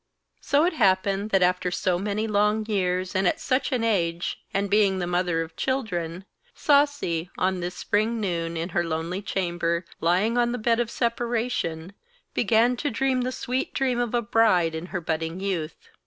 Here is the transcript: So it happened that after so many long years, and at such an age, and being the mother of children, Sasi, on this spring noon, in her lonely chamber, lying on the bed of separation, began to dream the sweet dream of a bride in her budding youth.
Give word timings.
So 0.39 0.65
it 0.65 0.73
happened 0.73 1.29
that 1.29 1.43
after 1.43 1.69
so 1.69 1.99
many 1.99 2.25
long 2.25 2.65
years, 2.65 3.13
and 3.15 3.27
at 3.27 3.39
such 3.39 3.71
an 3.71 3.83
age, 3.83 4.39
and 4.51 4.67
being 4.67 4.97
the 4.97 5.05
mother 5.05 5.43
of 5.43 5.55
children, 5.55 6.25
Sasi, 6.55 7.29
on 7.37 7.59
this 7.59 7.75
spring 7.75 8.19
noon, 8.19 8.57
in 8.57 8.69
her 8.69 8.83
lonely 8.83 9.21
chamber, 9.21 9.85
lying 9.99 10.39
on 10.39 10.53
the 10.53 10.57
bed 10.57 10.79
of 10.79 10.89
separation, 10.89 11.93
began 12.33 12.75
to 12.77 12.89
dream 12.89 13.21
the 13.21 13.31
sweet 13.31 13.75
dream 13.75 13.99
of 13.99 14.15
a 14.15 14.23
bride 14.23 14.73
in 14.73 14.87
her 14.87 15.01
budding 15.01 15.39
youth. 15.39 15.75